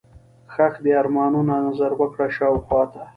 ښخ 0.53 0.73
دي 0.83 0.91
ارمانونه، 1.01 1.53
نظر 1.67 1.91
وکړه 1.95 2.25
شاوخواته 2.37 3.03